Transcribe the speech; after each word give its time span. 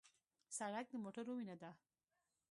سړک 0.57 0.85
د 0.89 0.93
موټرو 1.03 1.31
وینه 1.37 1.55
ده. 1.61 1.71